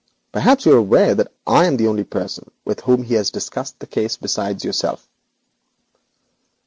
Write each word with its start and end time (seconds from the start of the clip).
Perhaps 0.31 0.65
you 0.65 0.73
are 0.73 0.77
aware 0.77 1.13
that 1.13 1.31
I 1.45 1.67
am 1.67 1.77
the 1.77 1.87
only 1.87 2.03
person 2.05 2.49
with 2.65 2.79
whom 2.79 3.03
he 3.03 3.13
has 3.13 3.29
discussed 3.29 3.77
the 3.77 3.85
case 3.85 4.17
beside 4.17 4.63
yourself.' 4.63 5.07